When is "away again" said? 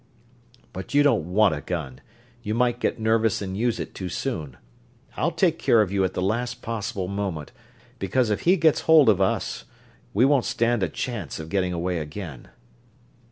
11.71-12.47